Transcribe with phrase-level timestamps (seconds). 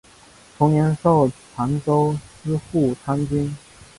[0.57, 3.55] 同年授澶州司户参军。